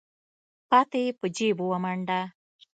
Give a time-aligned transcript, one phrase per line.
[0.69, 2.21] پاتې يې په جېب ومنډه.